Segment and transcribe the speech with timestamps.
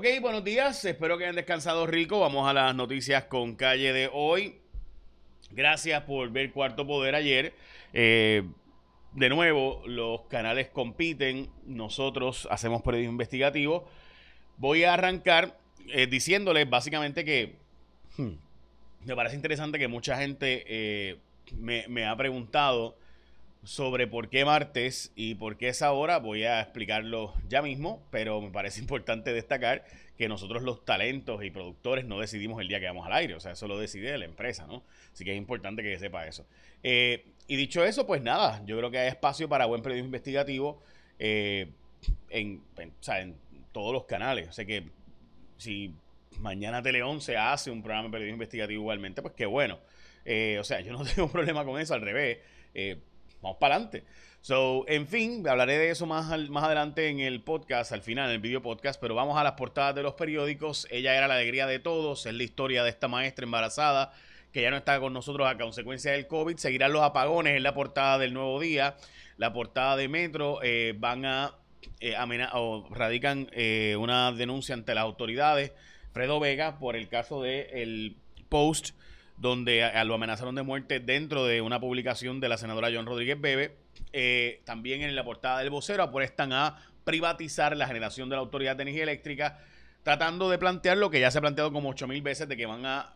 [0.00, 0.84] Ok, buenos días.
[0.84, 2.20] Espero que hayan descansado rico.
[2.20, 4.60] Vamos a las noticias con calle de hoy.
[5.50, 7.52] Gracias por ver Cuarto Poder ayer.
[7.92, 8.44] Eh,
[9.14, 11.50] de nuevo, los canales compiten.
[11.64, 13.88] Nosotros hacemos periodismo investigativo.
[14.56, 15.58] Voy a arrancar
[15.88, 17.56] eh, diciéndoles básicamente que
[18.18, 18.34] hmm,
[19.04, 21.16] me parece interesante que mucha gente eh,
[21.56, 22.96] me, me ha preguntado
[23.68, 26.16] sobre por qué martes y por qué esa hora.
[26.20, 29.84] Voy a explicarlo ya mismo, pero me parece importante destacar
[30.16, 33.40] que nosotros los talentos y productores no decidimos el día que vamos al aire, o
[33.40, 34.82] sea, eso lo decide la empresa, ¿no?
[35.12, 36.46] Así que es importante que sepa eso.
[36.82, 40.82] Eh, y dicho eso, pues nada, yo creo que hay espacio para buen periodismo investigativo
[41.18, 41.70] eh,
[42.30, 42.62] en,
[43.72, 44.48] todos los canales.
[44.48, 44.84] O sea que
[45.58, 45.94] si
[46.40, 49.78] mañana Tele 11 hace un programa de periodismo investigativo igualmente, pues qué bueno.
[50.24, 52.38] Eh, o sea, yo no tengo problema con eso, al revés
[53.42, 54.04] vamos para adelante.
[54.40, 58.36] So, en fin, hablaré de eso más, más adelante en el podcast, al final, en
[58.36, 60.86] el video podcast, pero vamos a las portadas de los periódicos.
[60.90, 64.12] Ella era la alegría de todos, es la historia de esta maestra embarazada
[64.52, 66.56] que ya no está con nosotros a consecuencia del COVID.
[66.56, 68.96] Seguirán los apagones en la portada del Nuevo Día.
[69.36, 71.54] La portada de Metro eh, van a
[72.00, 72.16] eh,
[72.54, 75.72] o radican eh, una denuncia ante las autoridades.
[76.12, 78.16] Fredo Vega por el caso de el
[78.48, 78.90] post
[79.38, 83.76] donde lo amenazaron de muerte dentro de una publicación de la senadora John Rodríguez Bebe.
[84.12, 88.76] Eh, también en la portada del vocero apuestan a privatizar la generación de la Autoridad
[88.76, 89.58] de Energía Eléctrica,
[90.02, 92.66] tratando de plantear lo que ya se ha planteado como ocho mil veces de que
[92.66, 93.14] van a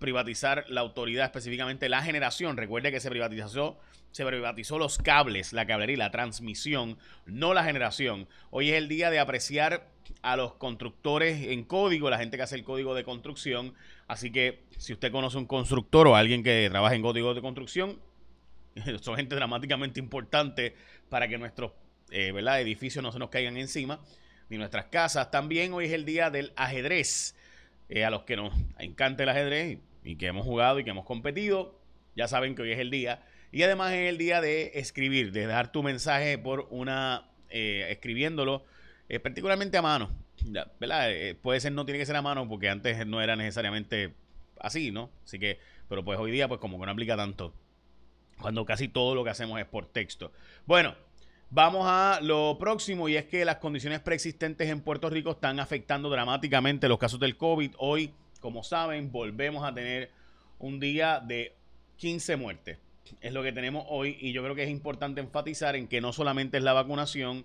[0.00, 2.56] privatizar la autoridad, específicamente la generación.
[2.56, 3.78] Recuerde que se privatizó,
[4.10, 8.26] se privatizó los cables, la cablería, la transmisión, no la generación.
[8.50, 9.86] Hoy es el día de apreciar
[10.22, 13.74] a los constructores en código, la gente que hace el código de construcción.
[14.08, 18.00] Así que si usted conoce un constructor o alguien que trabaja en código de construcción,
[19.02, 20.74] son gente dramáticamente importante
[21.08, 21.72] para que nuestros
[22.10, 24.00] eh, edificios no se nos caigan encima,
[24.48, 25.30] ni nuestras casas.
[25.30, 27.36] También hoy es el día del ajedrez.
[27.92, 31.04] Eh, a los que nos encanta el ajedrez y que hemos jugado y que hemos
[31.04, 31.78] competido,
[32.16, 33.24] ya saben que hoy es el día.
[33.52, 38.64] Y además es el día de escribir, de dar tu mensaje por una, eh, escribiéndolo
[39.08, 40.10] eh, particularmente a mano.
[40.78, 41.10] ¿verdad?
[41.10, 44.14] Eh, puede ser, no tiene que ser a mano porque antes no era necesariamente
[44.60, 45.10] así, ¿no?
[45.24, 45.58] Así que,
[45.88, 47.52] pero pues hoy día pues como que no aplica tanto.
[48.40, 50.32] Cuando casi todo lo que hacemos es por texto.
[50.64, 50.94] Bueno,
[51.50, 56.08] vamos a lo próximo y es que las condiciones preexistentes en Puerto Rico están afectando
[56.08, 57.72] dramáticamente los casos del COVID.
[57.78, 60.10] Hoy, como saben, volvemos a tener
[60.58, 61.54] un día de
[61.96, 62.78] 15 muertes.
[63.20, 66.12] Es lo que tenemos hoy y yo creo que es importante enfatizar en que no
[66.12, 67.44] solamente es la vacunación,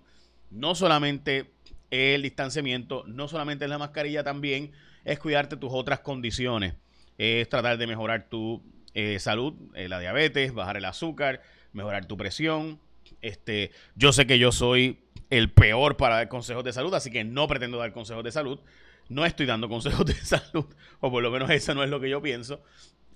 [0.50, 1.50] no solamente
[1.90, 4.72] el distanciamiento, no solamente es la mascarilla, también
[5.04, 6.74] es cuidarte tus otras condiciones.
[7.18, 8.62] Es tratar de mejorar tu
[8.94, 11.42] eh, salud, eh, la diabetes, bajar el azúcar,
[11.72, 12.78] mejorar tu presión.
[13.22, 14.98] Este, yo sé que yo soy
[15.30, 18.60] el peor para dar consejos de salud, así que no pretendo dar consejos de salud.
[19.08, 20.66] No estoy dando consejos de salud,
[21.00, 22.62] o por lo menos eso no es lo que yo pienso,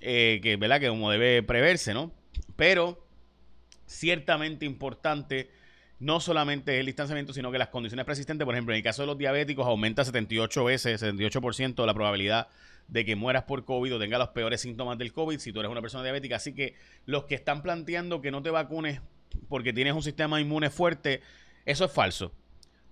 [0.01, 0.81] eh, que, ¿verdad?
[0.81, 2.13] que como debe preverse, ¿no?
[2.57, 3.07] Pero
[3.87, 5.51] ciertamente importante
[5.99, 9.07] no solamente el distanciamiento, sino que las condiciones persistentes, por ejemplo, en el caso de
[9.07, 12.49] los diabéticos, aumenta 78 veces, 78% la probabilidad
[12.89, 15.71] de que mueras por COVID o tengas los peores síntomas del COVID si tú eres
[15.71, 16.37] una persona diabética.
[16.37, 16.75] Así que
[17.05, 19.03] los que están planteando que no te vacunes
[19.49, 21.21] porque tienes un sistema inmune fuerte,
[21.67, 22.33] eso es falso.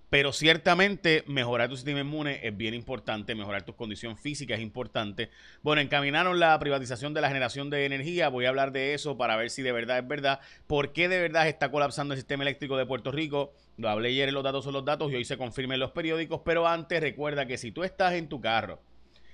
[0.09, 5.29] Pero ciertamente mejorar tu sistema inmune es bien importante, mejorar tu condición física es importante.
[5.61, 9.35] Bueno, encaminaron la privatización de la generación de energía, voy a hablar de eso para
[9.35, 12.75] ver si de verdad es verdad, por qué de verdad está colapsando el sistema eléctrico
[12.75, 13.53] de Puerto Rico.
[13.77, 16.41] Lo hablé ayer, los datos son los datos y hoy se confirma en los periódicos,
[16.43, 18.81] pero antes recuerda que si tú estás en tu carro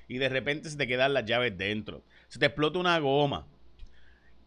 [0.10, 3.48] y de repente se te quedan las llaves dentro, se te explota una goma,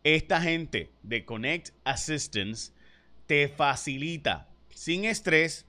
[0.04, 2.72] esta gente de Connect Assistance
[3.26, 5.67] te facilita sin estrés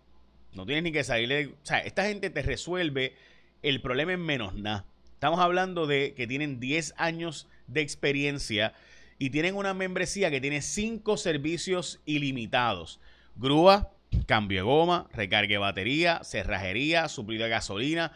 [0.53, 1.47] no tienes ni que salirle.
[1.47, 3.13] O sea, esta gente te resuelve
[3.61, 4.85] el problema en menos nada.
[5.13, 8.73] Estamos hablando de que tienen 10 años de experiencia
[9.17, 12.99] y tienen una membresía que tiene 5 servicios ilimitados.
[13.35, 13.91] Grúa,
[14.25, 18.13] cambio de goma, recargue de batería, cerrajería, suplido de gasolina.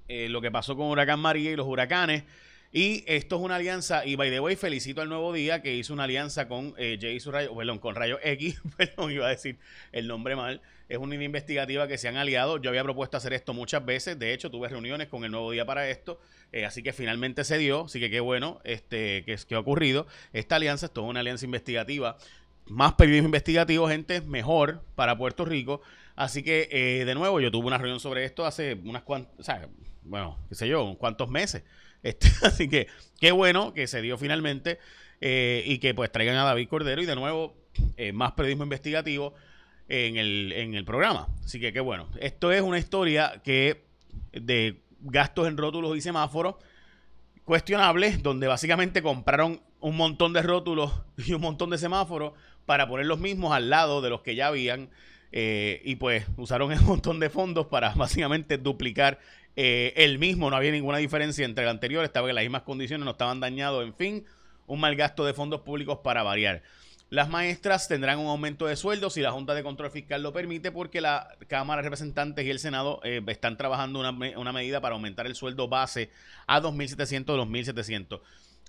[0.08, 2.24] eh, lo que pasó con Huracán María y los huracanes.
[2.72, 5.92] Y esto es una alianza, y by the way, felicito al Nuevo Día que hizo
[5.92, 9.58] una alianza con eh, Rayo, perdón, con Rayo X, perdón, iba a decir
[9.90, 10.60] el nombre mal.
[10.88, 12.58] Es una investigativa que se han aliado.
[12.58, 14.18] Yo había propuesto hacer esto muchas veces.
[14.18, 16.20] De hecho, tuve reuniones con el Nuevo Día para esto.
[16.52, 17.84] Eh, así que finalmente se dio.
[17.84, 20.08] Así que qué bueno este, que, que ha ocurrido.
[20.32, 22.18] Esta alianza es toda una alianza investigativa.
[22.70, 25.82] Más periodismo investigativo, gente, mejor para Puerto Rico.
[26.14, 29.42] Así que, eh, de nuevo, yo tuve una reunión sobre esto hace unas cuantas, o
[29.42, 29.68] sea,
[30.04, 31.62] bueno, qué sé yo, cuantos meses.
[32.02, 32.86] Este, así que
[33.20, 34.78] qué bueno que se dio finalmente
[35.20, 37.54] eh, y que pues traigan a David Cordero y de nuevo
[37.98, 39.34] eh, más periodismo investigativo
[39.86, 41.28] en el, en el programa.
[41.44, 42.08] Así que qué bueno.
[42.18, 43.84] Esto es una historia que
[44.32, 46.54] de gastos en rótulos y semáforos
[47.44, 52.32] cuestionables, donde básicamente compraron un montón de rótulos y un montón de semáforos
[52.70, 54.90] para poner los mismos al lado de los que ya habían.
[55.32, 59.18] Eh, y pues usaron un montón de fondos para básicamente duplicar
[59.56, 63.04] eh, el mismo, no había ninguna diferencia entre el anterior, estaba en las mismas condiciones,
[63.04, 64.24] no estaban dañados, en fin,
[64.68, 66.62] un mal gasto de fondos públicos para variar.
[67.08, 70.70] Las maestras tendrán un aumento de sueldo si la Junta de Control Fiscal lo permite,
[70.70, 74.94] porque la Cámara de Representantes y el Senado eh, están trabajando una, una medida para
[74.94, 76.08] aumentar el sueldo base
[76.46, 78.20] a 2.700 de 2.700.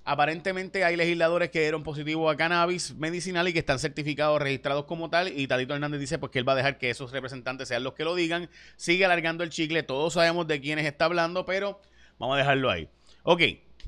[0.03, 5.09] Aparentemente hay legisladores que dieron positivo a cannabis medicinal y que están certificados, registrados como
[5.11, 5.27] tal.
[5.27, 7.93] Y Tadito Hernández dice pues que él va a dejar que esos representantes sean los
[7.93, 8.49] que lo digan.
[8.77, 9.83] Sigue alargando el chicle.
[9.83, 11.79] Todos sabemos de quiénes está hablando, pero
[12.17, 12.89] vamos a dejarlo ahí.
[13.23, 13.41] Ok,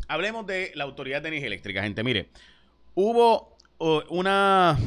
[0.07, 2.03] hablemos de la Autoridad de Energía Eléctrica, gente.
[2.03, 2.29] Mire,
[2.93, 3.57] hubo
[4.09, 4.77] una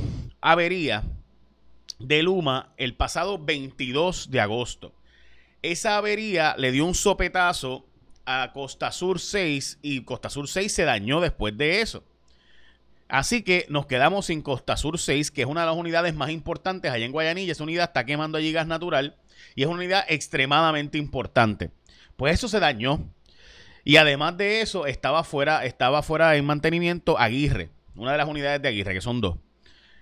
[0.40, 1.02] avería
[1.99, 4.94] de Luma el pasado 22 de agosto.
[5.62, 7.84] Esa avería le dio un sopetazo
[8.26, 12.05] a Costa Sur 6 y Costa Sur 6 se dañó después de eso.
[13.08, 16.31] Así que nos quedamos sin Costa Sur 6, que es una de las unidades más
[16.31, 17.52] importantes allá en Guayanilla.
[17.52, 19.17] Esa unidad está quemando allí gas natural
[19.55, 21.70] y es una unidad extremadamente importante.
[22.17, 23.08] Pues eso se dañó.
[23.84, 28.61] Y además de eso, estaba fuera, estaba fuera en mantenimiento Aguirre, una de las unidades
[28.61, 29.37] de Aguirre, que son dos.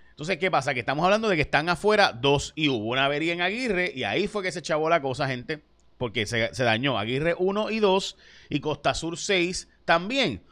[0.09, 0.73] Entonces, ¿qué pasa?
[0.73, 4.03] Que estamos hablando de que están afuera dos y hubo una avería en Aguirre y
[4.03, 5.61] ahí fue que se chavó la cosa, gente
[5.97, 8.17] porque se, dañó Aguirre 1 y 2
[8.49, 10.43] y Costa Sur 6 también.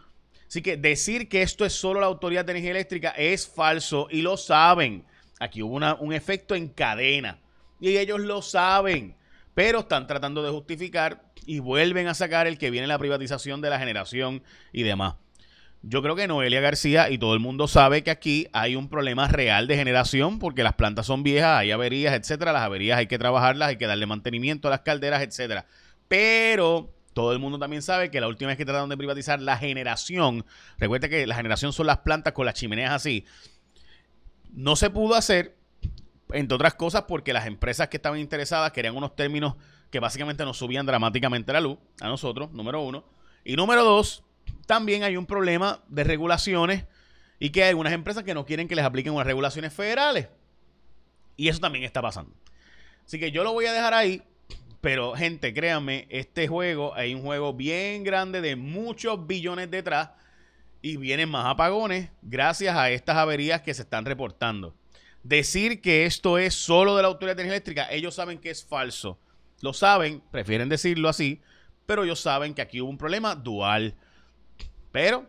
[0.47, 4.21] Así que decir que esto es solo la Autoridad de Energía Eléctrica es falso y
[4.21, 5.05] lo saben.
[5.39, 7.39] Aquí hubo un efecto en cadena
[7.79, 9.15] y ellos lo saben,
[9.53, 13.69] pero están tratando de justificar y vuelven a sacar el que viene la privatización de
[13.69, 15.15] la generación y demás.
[15.85, 19.27] Yo creo que Noelia García y todo el mundo sabe que aquí hay un problema
[19.27, 22.53] real de generación porque las plantas son viejas, hay averías, etcétera.
[22.53, 25.65] Las averías hay que trabajarlas, hay que darle mantenimiento a las calderas, etcétera.
[26.07, 29.57] Pero todo el mundo también sabe que la última vez que trataron de privatizar la
[29.57, 30.45] generación,
[30.77, 33.25] recuerda que la generación son las plantas con las chimeneas así,
[34.53, 35.57] no se pudo hacer,
[36.31, 39.55] entre otras cosas, porque las empresas que estaban interesadas querían unos términos
[39.91, 43.03] que básicamente nos subían dramáticamente la luz a nosotros, número uno.
[43.43, 44.23] Y número dos,
[44.65, 46.85] también hay un problema de regulaciones
[47.39, 50.29] y que hay algunas empresas que no quieren que les apliquen unas regulaciones federales.
[51.35, 52.33] Y eso también está pasando.
[53.05, 54.23] Así que yo lo voy a dejar ahí.
[54.81, 60.09] Pero gente, créanme, este juego hay un juego bien grande de muchos billones detrás
[60.81, 64.75] y vienen más apagones gracias a estas averías que se están reportando.
[65.23, 68.65] Decir que esto es solo de la Autoridad de Energía Eléctrica, ellos saben que es
[68.65, 69.17] falso.
[69.61, 71.41] Lo saben, prefieren decirlo así,
[71.85, 73.95] pero ellos saben que aquí hubo un problema dual.
[74.93, 75.25] Pero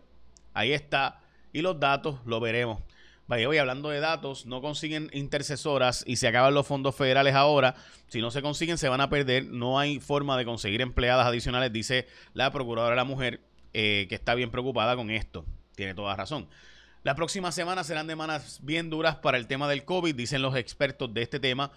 [0.53, 1.21] ahí está.
[1.53, 2.81] Y los datos lo veremos.
[3.27, 7.75] Vaya, hoy hablando de datos, no consiguen intercesoras y se acaban los fondos federales ahora.
[8.09, 9.47] Si no se consiguen, se van a perder.
[9.47, 13.41] No hay forma de conseguir empleadas adicionales, dice la procuradora de la mujer,
[13.73, 15.47] eh, que está bien preocupada con esto.
[15.75, 16.47] Tiene toda razón.
[17.03, 21.15] Las próximas semanas serán semanas bien duras para el tema del COVID, dicen los expertos
[21.15, 21.71] de este tema,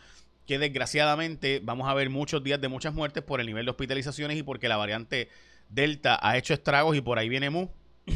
[0.46, 4.38] que desgraciadamente vamos a ver muchos días de muchas muertes por el nivel de hospitalizaciones
[4.38, 5.30] y porque la variante
[5.70, 7.68] Delta ha hecho estragos y por ahí viene Mu.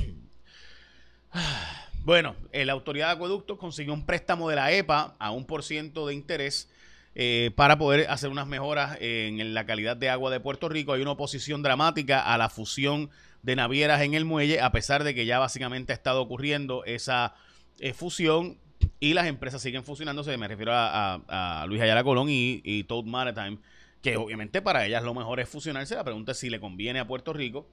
[2.04, 6.08] bueno, la autoridad de acueductos consiguió un préstamo de la EPA a un por ciento
[6.08, 6.70] de interés
[7.14, 10.94] eh, para poder hacer unas mejoras en la calidad de agua de Puerto Rico.
[10.94, 13.10] Hay una oposición dramática a la fusión
[13.44, 17.34] de navieras en el muelle, a pesar de que ya básicamente ha estado ocurriendo esa
[17.80, 18.58] eh, fusión
[19.00, 20.38] y las empresas siguen fusionándose.
[20.38, 23.58] Me refiero a, Luis Ayala Colón y, y Toad Maritime
[24.02, 25.96] que obviamente para ellas lo mejor es fusionarse.
[25.96, 27.68] La pregunta es si le conviene a Puerto Rico.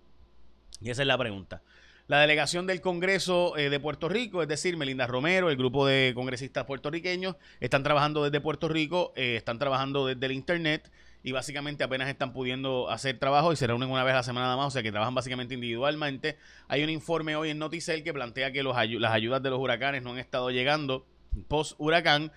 [0.80, 1.62] Y esa es la pregunta.
[2.06, 6.12] La delegación del Congreso eh, de Puerto Rico, es decir, Melinda Romero, el grupo de
[6.14, 10.90] congresistas puertorriqueños, están trabajando desde Puerto Rico, eh, están trabajando desde el Internet
[11.22, 14.46] y básicamente apenas están pudiendo hacer trabajo y se reúnen una vez a la semana
[14.46, 16.38] nada más, o sea que trabajan básicamente individualmente.
[16.68, 20.02] Hay un informe hoy en Noticel que plantea que los las ayudas de los huracanes
[20.02, 21.06] no han estado llegando
[21.46, 22.32] post huracán.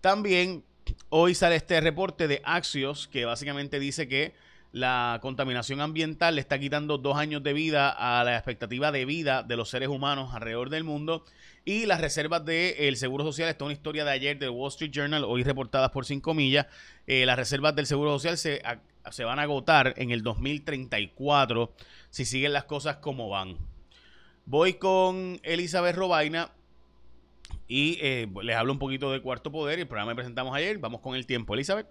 [0.00, 0.64] También
[1.08, 4.34] hoy sale este reporte de Axios que básicamente dice que
[4.72, 9.42] la contaminación ambiental le está quitando dos años de vida a la expectativa de vida
[9.42, 11.24] de los seres humanos alrededor del mundo.
[11.64, 14.90] Y las reservas del Seguro Social, esta es una historia de ayer del Wall Street
[14.90, 16.66] Journal, hoy reportadas por 5 millas.
[17.06, 18.62] Eh, las reservas del Seguro Social se,
[19.10, 21.74] se van a agotar en el 2034
[22.08, 23.58] si siguen las cosas como van.
[24.46, 26.50] Voy con Elizabeth Robaina
[27.72, 29.78] y eh, les hablo un poquito de Cuarto Poder.
[29.78, 30.76] El programa que presentamos ayer.
[30.76, 31.54] Vamos con el tiempo.
[31.54, 31.86] Elizabeth.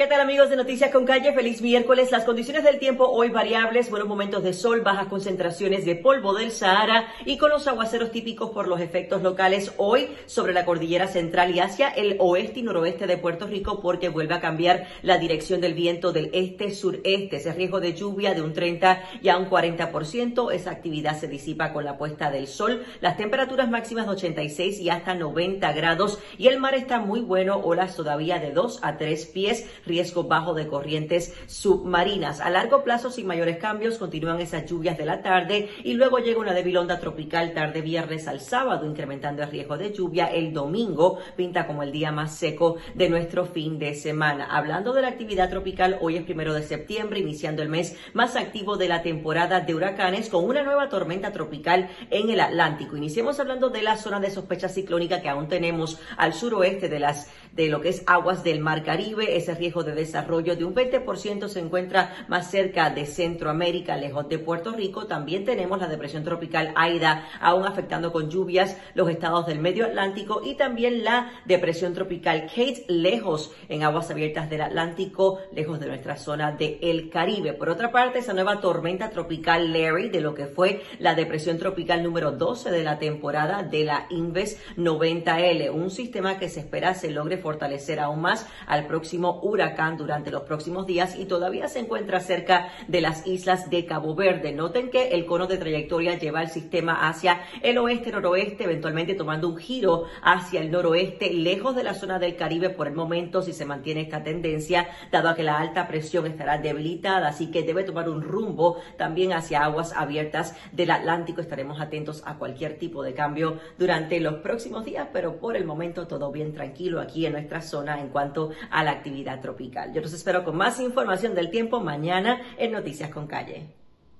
[0.00, 1.34] ¿Qué tal amigos de Noticias con Calle?
[1.34, 2.10] Feliz miércoles.
[2.10, 6.52] Las condiciones del tiempo hoy variables, buenos momentos de sol, bajas concentraciones de polvo del
[6.52, 11.54] Sahara y con los aguaceros típicos por los efectos locales hoy sobre la cordillera central
[11.54, 15.60] y hacia el oeste y noroeste de Puerto Rico porque vuelve a cambiar la dirección
[15.60, 17.36] del viento del este-sureste.
[17.36, 20.50] Ese riesgo de lluvia de un 30 y a un 40%.
[20.50, 22.86] Esa actividad se disipa con la puesta del sol.
[23.02, 27.58] Las temperaturas máximas de 86 y hasta 90 grados y el mar está muy bueno,
[27.58, 32.40] olas todavía de 2 a 3 pies riesgo bajo de corrientes submarinas.
[32.40, 36.40] A largo plazo, sin mayores cambios, continúan esas lluvias de la tarde y luego llega
[36.40, 40.26] una débil onda tropical tarde viernes al sábado, incrementando el riesgo de lluvia.
[40.26, 44.46] El domingo pinta como el día más seco de nuestro fin de semana.
[44.46, 48.76] Hablando de la actividad tropical, hoy es primero de septiembre, iniciando el mes más activo
[48.76, 52.96] de la temporada de huracanes con una nueva tormenta tropical en el Atlántico.
[52.96, 57.28] Iniciemos hablando de la zona de sospecha ciclónica que aún tenemos al suroeste de las
[57.52, 59.36] de lo que es aguas del Mar Caribe.
[59.36, 64.38] Ese riesgo de desarrollo de un 20% se encuentra más cerca de Centroamérica, lejos de
[64.38, 65.06] Puerto Rico.
[65.06, 70.42] También tenemos la depresión tropical Aida, aún afectando con lluvias los estados del medio Atlántico
[70.44, 76.16] y también la depresión tropical Kate, lejos en aguas abiertas del Atlántico, lejos de nuestra
[76.16, 77.52] zona del Caribe.
[77.52, 82.02] Por otra parte, esa nueva tormenta tropical Larry, de lo que fue la depresión tropical
[82.02, 87.10] número 12 de la temporada de la Inves 90L, un sistema que se espera se
[87.10, 92.20] logre fortalecer aún más al próximo huracán durante los próximos días y todavía se encuentra
[92.20, 94.52] cerca de las islas de Cabo Verde.
[94.52, 99.56] Noten que el cono de trayectoria lleva el sistema hacia el oeste-noroeste, eventualmente tomando un
[99.56, 103.64] giro hacia el noroeste, lejos de la zona del Caribe por el momento, si se
[103.64, 108.08] mantiene esta tendencia, dado a que la alta presión estará debilitada, así que debe tomar
[108.08, 111.40] un rumbo también hacia aguas abiertas del Atlántico.
[111.40, 116.06] Estaremos atentos a cualquier tipo de cambio durante los próximos días, pero por el momento
[116.06, 119.49] todo bien tranquilo aquí en nuestra zona en cuanto a la actividad tropical.
[119.92, 123.66] Yo los espero con más información del tiempo mañana en Noticias con Calle.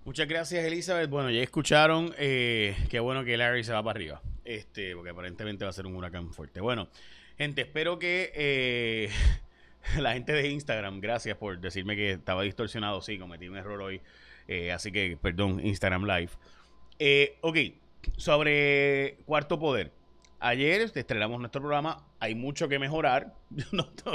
[0.04, 1.08] Muchas gracias, Elizabeth.
[1.08, 2.12] Bueno, ya escucharon.
[2.18, 4.22] Eh, qué bueno que Larry se va para arriba.
[4.44, 6.60] Este, porque aparentemente va a ser un huracán fuerte.
[6.60, 6.88] Bueno,
[7.36, 9.10] gente, espero que eh,
[10.00, 13.00] la gente de Instagram, gracias por decirme que estaba distorsionado.
[13.02, 14.00] Sí, cometí un error hoy.
[14.48, 16.32] Eh, así que, perdón, Instagram Live.
[17.42, 17.56] ok,
[18.16, 19.99] sobre Cuarto Poder.
[20.42, 22.02] Ayer estrenamos nuestro programa.
[22.18, 23.34] Hay mucho que mejorar.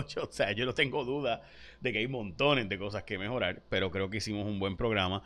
[0.08, 1.44] Yo o sea, yo no tengo duda
[1.82, 5.22] de que hay montones de cosas que mejorar, pero creo que hicimos un buen programa.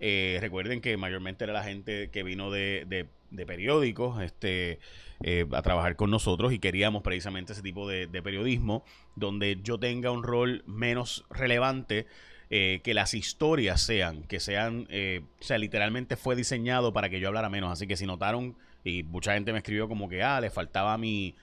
[0.00, 3.08] Eh, recuerden que mayormente era la gente que vino de,
[3.46, 4.80] periódicos este,
[5.22, 8.84] eh, a trabajar con nosotros y queríamos precisamente ese tipo de, periodismo
[9.16, 12.06] donde yo tenga un rol menos relevante.
[12.50, 17.28] Eh, que las historias sean, que sean, o sea, literalmente fue diseñado para que yo
[17.28, 17.72] hablara menos.
[17.72, 21.34] Así que si notaron y mucha gente me escribió como que, ah, le faltaba mi,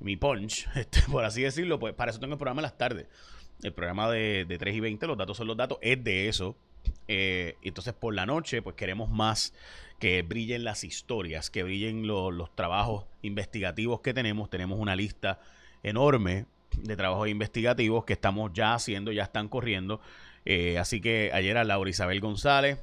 [0.00, 1.78] mi punch, este, por así decirlo.
[1.78, 3.06] Pues para eso tengo el programa en las tardes.
[3.62, 6.56] El programa de, de 3 y 20, los datos son los datos, es de eso.
[7.06, 9.54] Eh, entonces por la noche, pues queremos más
[9.98, 14.50] que brillen las historias, que brillen los trabajos investigativos que tenemos.
[14.50, 15.40] Tenemos una lista
[15.82, 20.00] enorme de trabajos investigativos que estamos ya haciendo, ya están corriendo.
[20.44, 22.78] Eh, así que ayer a Laura Isabel González,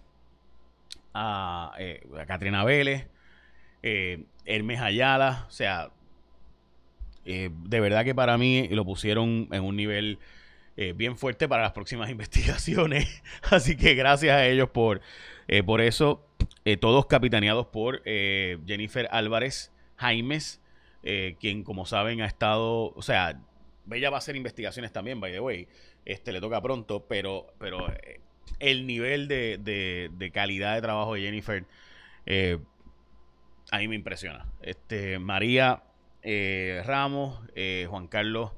[1.14, 3.08] a, eh, a Catrina Vélez,
[3.86, 5.92] eh, Hermes Ayala, o sea,
[7.26, 10.20] eh, de verdad que para mí lo pusieron en un nivel
[10.78, 13.24] eh, bien fuerte para las próximas investigaciones.
[13.50, 15.02] Así que gracias a ellos por,
[15.48, 16.26] eh, por eso.
[16.80, 20.62] todos capitaneados por Jennifer Álvarez Jaimes,
[21.40, 23.40] quien como saben ha estado, o sea,
[23.92, 25.68] ella va a hacer investigaciones también, by the way.
[26.06, 27.86] Este le toca pronto, pero, pero
[28.60, 31.66] el nivel de, de calidad de trabajo de Jennifer
[33.72, 34.46] a mí me impresiona.
[34.62, 35.84] Este, María
[36.24, 38.52] eh, Ramos, eh, Juan Carlos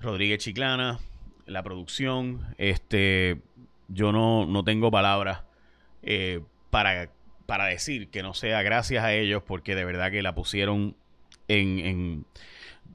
[0.00, 0.98] Rodríguez Chiclana,
[1.46, 3.40] la producción, este,
[3.88, 5.42] yo no, no tengo palabras
[6.02, 7.10] eh, para
[7.46, 10.96] para decir que no sea gracias a ellos, porque de verdad que la pusieron
[11.48, 12.26] en,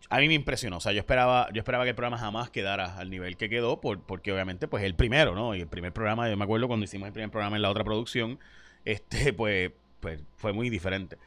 [0.10, 0.78] a mí me impresionó.
[0.78, 3.80] O sea, yo esperaba, yo esperaba que el programa jamás quedara al nivel que quedó,
[3.80, 5.56] por, porque obviamente, pues el primero, ¿no?
[5.56, 7.84] Y el primer programa, yo me acuerdo cuando hicimos el primer programa en la otra
[7.84, 8.40] producción,
[8.86, 11.18] este, pues, pues fue muy diferente.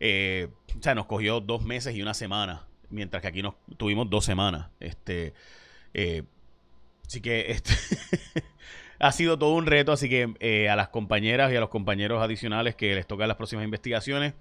[0.00, 0.48] Eh,
[0.78, 4.24] o sea, nos cogió dos meses y una semana, mientras que aquí nos tuvimos dos
[4.24, 4.68] semanas.
[4.80, 5.32] Este,
[5.94, 6.24] eh,
[7.06, 7.72] así que este
[8.98, 12.22] ha sido todo un reto, así que eh, a las compañeras y a los compañeros
[12.22, 14.34] adicionales que les tocan las próximas investigaciones,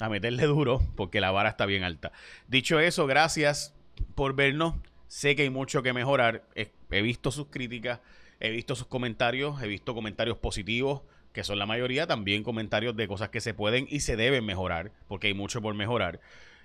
[0.00, 2.12] a meterle duro, porque la vara está bien alta.
[2.46, 3.74] Dicho eso, gracias
[4.14, 4.74] por vernos.
[5.08, 6.44] Sé que hay mucho que mejorar.
[6.54, 8.00] He, visto sus críticas,
[8.40, 11.02] he visto sus comentarios, he visto comentarios positivos,
[11.38, 14.90] que son la mayoría, también comentarios de cosas que se pueden y se deben mejorar,
[15.06, 16.18] porque hay mucho por mejorar.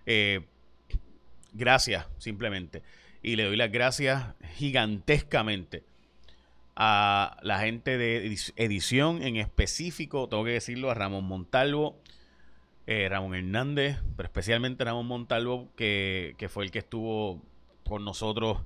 [0.08, 0.48] Eh,
[1.54, 2.82] gracias, simplemente.
[3.22, 5.84] Y le doy las gracias gigantescamente
[6.76, 12.02] a la gente de edición en específico, tengo que decirlo, a Ramón Montalvo,
[12.88, 17.44] eh, Ramón Hernández, pero especialmente Ramón Montalvo, que, fue el que estuvo
[17.88, 18.58] con nosotros.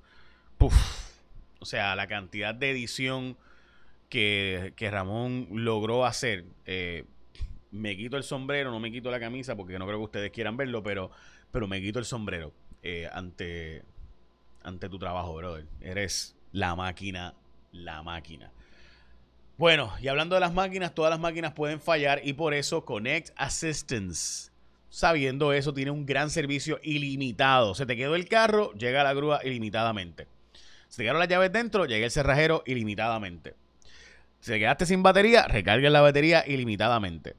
[1.59, 3.35] o sea, la cantidad de edición
[4.09, 6.45] que, Ramón logró hacer.
[6.65, 7.05] Eh,
[7.71, 10.57] me quito el sombrero, no me quito la camisa porque no creo que ustedes quieran
[10.57, 11.11] verlo, pero,
[11.51, 13.83] pero me quito el sombrero eh, ante,
[14.63, 15.65] ante tu trabajo, brother.
[15.81, 17.33] Eres la máquina,
[17.71, 18.51] la máquina.
[19.57, 23.31] Bueno, y hablando de las máquinas, todas las máquinas pueden fallar y por eso Connect
[23.35, 24.51] Assistance,
[24.89, 27.73] sabiendo eso, tiene un gran servicio ilimitado.
[27.73, 30.27] Se te quedó el carro, llega la grúa ilimitadamente.
[30.89, 33.55] Se te quedaron las llaves dentro, llega el cerrajero ilimitadamente.
[34.47, 37.35] Te quedaste sin batería, recarga la batería ilimitadamente.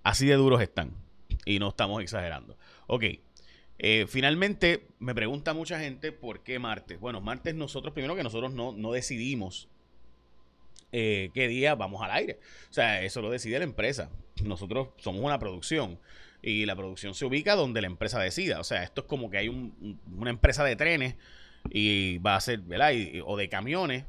[0.03, 0.93] Así de duros están.
[1.45, 2.57] Y no estamos exagerando.
[2.87, 3.05] Ok.
[3.79, 7.01] Eh, finalmente, me pregunta mucha gente por qué martes.
[7.01, 9.69] Bueno, martes nosotros, primero que nosotros no, no decidimos
[10.93, 12.39] eh, qué día vamos al aire.
[12.71, 14.11] O sea, eso lo decide la empresa.
[14.45, 15.99] Nosotros somos una producción
[16.43, 18.61] y la producción se ubica donde la empresa decida.
[18.61, 21.17] O sea, esto es como que hay una empresa de trenes
[21.71, 22.93] y va a ser, ¿verdad?
[23.25, 24.05] o de camiones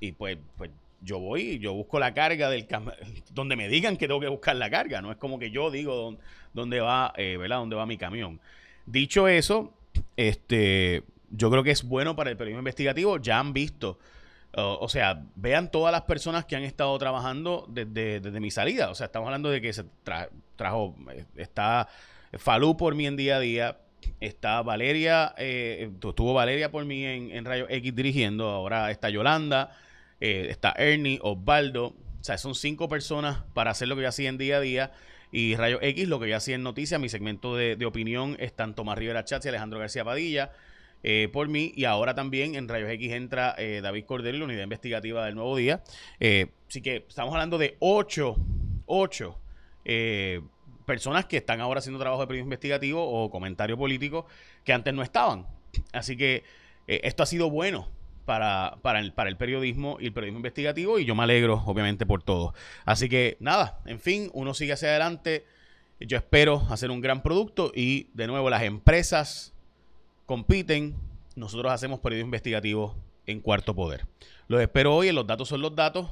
[0.00, 0.70] y pues, pues
[1.02, 2.66] yo voy yo busco la carga del
[3.32, 5.00] donde me digan que tengo que buscar la carga.
[5.00, 6.18] No es como que yo digo
[6.52, 7.58] dónde, va, eh, ¿verdad?
[7.58, 8.40] Dónde va mi camión.
[8.86, 9.72] Dicho eso,
[10.16, 13.18] este, yo creo que es bueno para el periodismo investigativo.
[13.18, 13.98] Ya han visto
[14.56, 18.90] o sea, vean todas las personas que han estado trabajando desde, mi salida.
[18.90, 19.84] O sea, estamos hablando de que se
[20.56, 21.88] trajo, eh, está
[22.32, 23.78] Falú por mí en día a día,
[24.20, 29.76] está Valeria, eh, estuvo Valeria por mí en, Rayo X dirigiendo, ahora está Yolanda,
[30.20, 31.94] eh, está Ernie, Osvaldo.
[32.20, 34.92] O sea, son cinco personas para hacer lo que yo hacía en día a día.
[35.30, 38.74] Y Rayo X, lo que yo hacía en noticias, mi segmento de, de opinión están
[38.74, 40.50] Tomás Rivera Chatz y Alejandro García Padilla.
[41.02, 41.72] Eh, por mí.
[41.76, 45.56] Y ahora también en Rayos X entra eh, David Cordero, la unidad investigativa del Nuevo
[45.56, 45.82] Día.
[46.18, 48.36] Eh, así que estamos hablando de ocho,
[48.86, 49.38] ocho
[50.84, 54.26] personas que están ahora haciendo trabajo de periodismo investigativo o comentario político
[54.64, 55.46] que antes no estaban.
[55.92, 56.42] Así que
[56.88, 57.88] esto ha sido bueno
[58.24, 62.04] para, para, el, para el periodismo y el periodismo investigativo y yo me alegro obviamente
[62.04, 62.52] por todo.
[62.84, 65.44] Así que nada, en fin, uno sigue hacia adelante.
[66.00, 69.55] Yo espero hacer un gran producto y de nuevo las empresas
[70.26, 70.96] compiten,
[71.36, 74.06] nosotros hacemos periodismo investigativo en Cuarto Poder.
[74.48, 76.08] Los espero hoy en Los Datos son los Datos.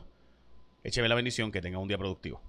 [0.83, 2.41] Écheme la bendición, que tenga un día productivo.